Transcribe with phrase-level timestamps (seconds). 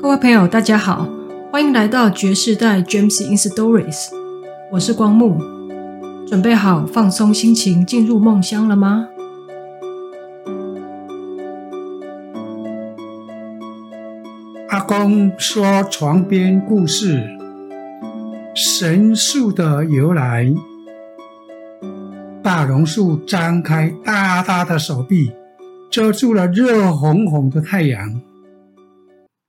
[0.00, 1.08] 各位朋友，大家好，
[1.50, 4.10] 欢迎来到爵士代 James in Stories。
[4.70, 5.36] 我是光木，
[6.24, 9.08] 准备好放松心情进入梦乡了吗？
[14.68, 17.20] 阿公说床边故事：
[18.54, 20.54] 神树的由来。
[22.40, 25.32] 大榕树张开大大的手臂，
[25.90, 28.20] 遮住了热烘烘的太阳。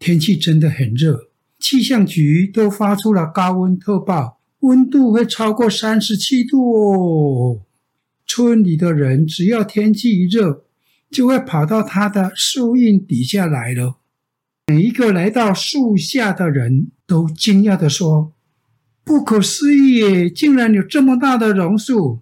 [0.00, 1.28] 天气真的很热，
[1.58, 7.60] 气象局都发出了高温特报，温度会超过三十七度哦。
[8.26, 10.64] 村里的人只要天气一热，
[11.10, 13.98] 就会跑到它的树荫底下来了。
[14.68, 18.32] 每一个来到树下的人都惊讶地说
[19.04, 22.20] ：“不可思议，竟然有这么大的榕树！”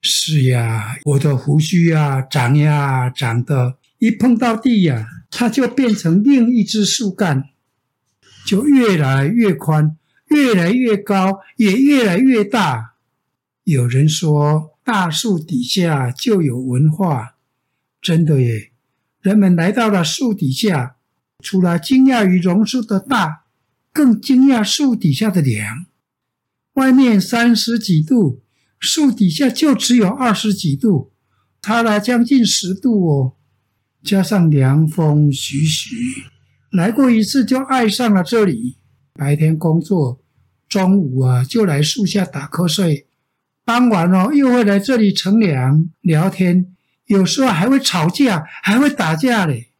[0.00, 5.06] 是呀，我的胡须呀，长呀长的，一碰到地呀。
[5.36, 7.50] 它就变成另一只树干，
[8.46, 9.96] 就越来越宽，
[10.28, 12.94] 越来越高，也越来越大。
[13.64, 17.34] 有人说，大树底下就有文化，
[18.00, 18.70] 真的耶！
[19.20, 20.94] 人们来到了树底下，
[21.42, 23.46] 除了惊讶于榕树的大，
[23.92, 25.86] 更惊讶树底下的凉。
[26.74, 28.40] 外面三十几度，
[28.78, 31.10] 树底下就只有二十几度，
[31.60, 33.32] 差了将近十度哦。
[34.04, 35.96] 加上凉风徐徐，
[36.70, 38.76] 来过一次就爱上了这里。
[39.14, 40.20] 白天工作，
[40.68, 43.06] 中午啊就来树下打瞌睡，
[43.64, 46.74] 傍晚哦又会来这里乘凉聊天，
[47.06, 49.70] 有时候还会吵架，还会打架嘞。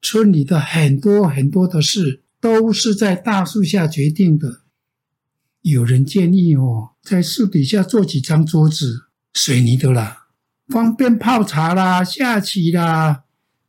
[0.00, 4.60] 村里的很多很多的事都是在大树下决定的。
[5.62, 10.28] 有人建议哦，在树底下做几张桌子，水泥的啦，
[10.68, 13.24] 方便泡茶啦、下棋啦。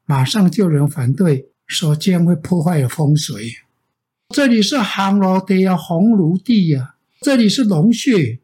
[0.05, 3.57] 马上就有人反对，说这样会破坏了风水。
[4.29, 8.39] 这里是烘炉地呀，红炉地呀，这里是龙穴。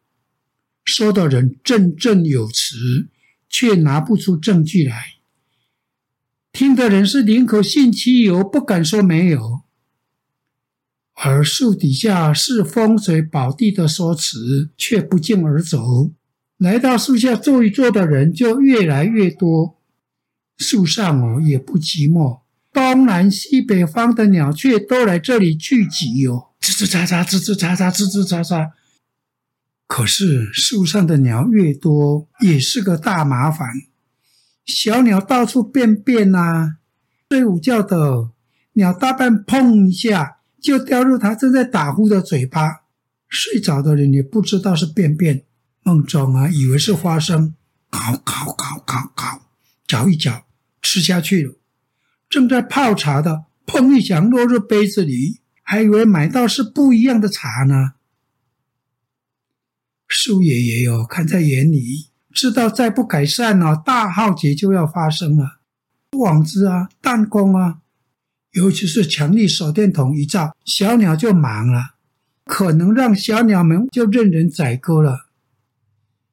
[0.86, 3.08] 说的人振振有词，
[3.50, 5.16] 却拿不出证据来。
[6.52, 9.62] 听的人是宁可信其有，不敢说没有。
[11.16, 16.12] 而树底下是风水宝地的说辞，却不胫而走。
[16.58, 19.79] 来到树下坐一坐的人就越来越多。
[20.60, 22.42] 树上哦也不寂寞，
[22.74, 28.72] 东南西北方的鸟雀都来这里聚集哦，吱吱喳喳，吱吱喳喳，吱吱喳喳。
[29.88, 33.68] 可是树上的鸟越多，也是个大麻烦。
[34.66, 36.76] 小鸟到处便便呐，
[37.30, 38.32] 睡午觉的
[38.74, 42.82] 鸟大半砰一下就掉入它正在打呼的嘴巴，
[43.30, 45.46] 睡着的人也不知道是便便，
[45.84, 47.56] 梦中啊以为是花生，
[47.90, 49.42] 搞搞搞搞搞，
[49.88, 50.44] 嚼一嚼。
[50.92, 51.54] 吃下去了，
[52.28, 57.94] 正在泡茶的，砰一响落入杯子里，还以为买到是不一样的茶呢。
[60.08, 65.60] 树爷爷哟，看在眼里，知道再不改善了，大浩劫就要发生了。
[66.18, 67.82] 网子啊，弹弓啊，
[68.54, 71.98] 尤其是强力手电筒一照，小鸟就忙了，
[72.46, 75.28] 可能让小鸟们就任人宰割了。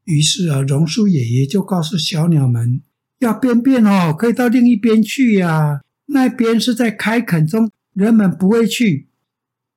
[0.04, 2.80] 于是啊，榕树爷爷就告诉小鸟们。
[3.18, 5.80] 要便便哦，可以到另一边去呀。
[6.06, 9.08] 那边是在开垦中，人们不会去。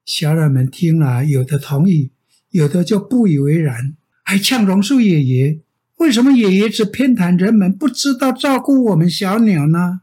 [0.05, 2.11] 小鸟们听了，有的同意，
[2.51, 5.59] 有的就不以为然，还呛榕树爷爷
[5.97, 10.01] ：“为什么爷爷只偏袒人们，不知道照顾我们小鸟呢？”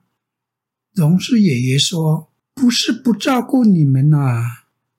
[0.95, 4.43] 榕树爷爷说：“不是不照顾你们呐，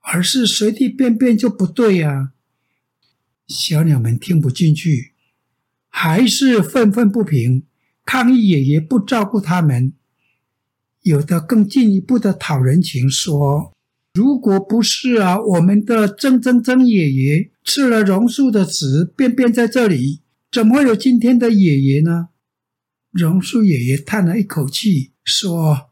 [0.01, 2.31] 而是随地便便就不对呀。”
[3.47, 5.13] 小鸟们听不进去，
[5.89, 7.63] 还是愤愤不平。
[8.07, 9.91] 抗议爷爷不照顾他们，
[11.01, 13.73] 有的更进一步的讨人情，说
[14.16, 22.29] ：“如果不是啊，我们的曾曾曾爷爷吃了榕树的籽，便便在这里，怎么会有今天的爷爷呢？”
[23.12, 25.90] 榕树爷爷叹了一口气，说：“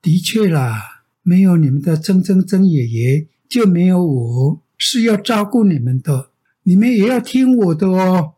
[0.00, 6.30] 的确啦，没有你们的曾曾曾爷爷，就没有我，是要照顾你们的，
[6.62, 8.34] 你们也要听我的哦。”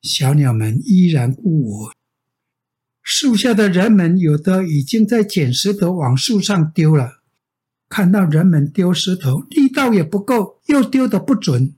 [0.00, 1.92] 小鸟们依然故我。
[3.16, 7.20] 树下的人们有的已经在捡石头往树上丢了，
[7.88, 11.74] 看到人们丢石头力道也不够，又丢得不准。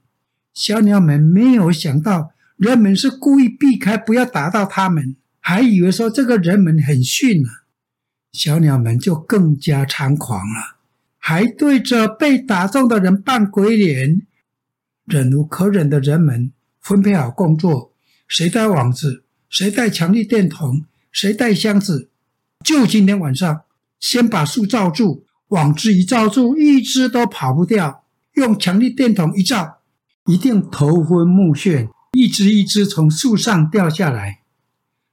[0.54, 7.50] 小鸟们没有想到人们是故意避开，不要打到他们，还以为说这个人们很逊呢。
[8.32, 10.76] 小鸟们就更加猖狂了，
[11.18, 14.22] 还对着被打中的人扮鬼脸。
[15.04, 16.50] 忍无可忍的人们
[16.80, 17.92] 分配好工作，
[18.26, 20.86] 谁带网子，谁带强力电筒。
[21.16, 22.10] 谁带箱子？
[22.62, 23.62] 就今天晚上，
[23.98, 28.04] 先把树罩住，网子一罩住，一只都跑不掉。
[28.34, 29.78] 用强力电筒一照，
[30.26, 34.42] 一定头昏目眩，一只一只从树上掉下来。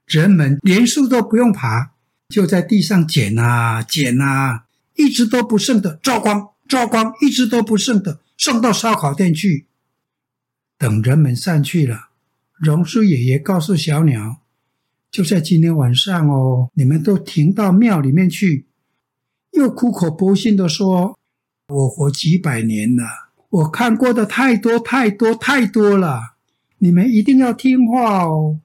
[0.05, 1.91] 人们连树都不用爬，
[2.27, 4.65] 就在地上捡啊捡啊，
[4.97, 9.67] 一只都不剩的抓光抓光，一只都不剩的送到烧烤店去。
[10.77, 12.09] 等人们散去了，
[12.59, 14.41] 榕树爷爷告诉小鸟
[15.13, 18.65] ：“就在今天晚上哦，你们都停到庙里面去。”
[19.53, 21.19] 又苦口婆心地说
[21.69, 23.03] ：“我活几百年了，
[23.49, 26.37] 我看过的太多太多太多了，
[26.79, 28.59] 你们一定要听话哦。”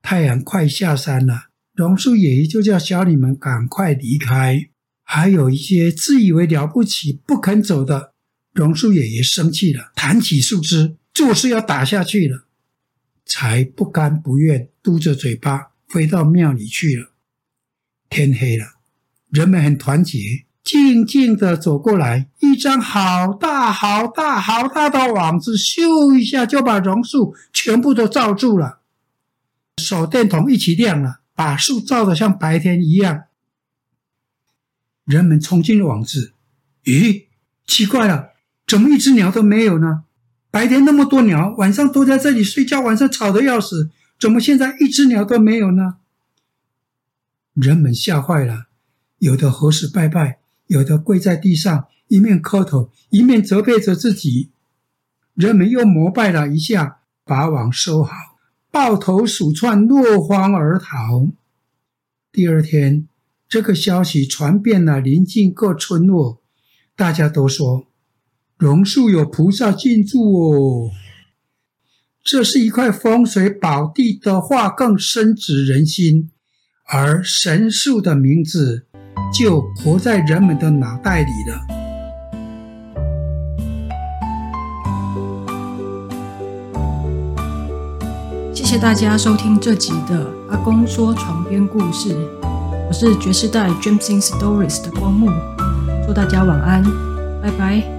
[0.00, 4.70] 太阳快下山了，榕树爷爷就叫小鸟们赶快离开。
[5.02, 8.14] 还有一些自以为了不起不肯走的，
[8.54, 12.46] 榕树爷爷生气了，弹起树枝，就是要打下去了，
[13.28, 17.12] 才不甘不愿，嘟着嘴巴飞到庙里去了。
[18.08, 18.64] 天黑了。
[19.28, 28.80] 人们很团结，静静地走过来，一张好大、好大、好大的网子，咻一下就把榕树全部都罩住了。
[29.76, 33.24] 手电筒一起亮了，把树照得像白天一样。
[35.04, 36.32] 人们冲进了网子，
[36.84, 37.26] 咦，
[37.66, 38.30] 奇怪了，
[38.66, 40.04] 怎么一只鸟都没有呢？
[40.50, 45.96] 白天那么多鸟，晚上都在这里睡觉，晚上吵得要死，怎么现在一只鸟都没有呢？
[47.54, 48.68] 人们吓坏了。
[49.18, 54.50] 有的合十拜拜，有的跪在地上，一面磕头，一面责备着自己。
[55.34, 58.14] 人们又膜拜了一下，把网收好，
[58.70, 61.26] 抱头鼠窜，落荒而逃。
[62.30, 63.08] 第二天，
[63.48, 66.40] 这个消息传遍了邻近各村落，
[66.94, 67.87] 大家都说
[68.58, 70.90] 榕树有菩萨进驻哦。
[72.22, 76.30] 这是一块风水宝地的话，更深植人心。
[76.90, 78.84] 而神树的名字。
[79.32, 81.60] 就活在人们的脑袋里了。
[88.54, 92.14] 谢谢大家收听这集的《阿公说床边故事》，
[92.88, 95.30] 我是觉世代 Gems in Stories 的光木，
[96.06, 96.82] 祝大家晚安，
[97.42, 97.97] 拜拜。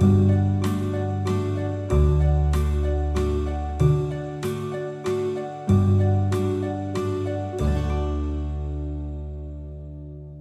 [0.00, 0.37] Thank you.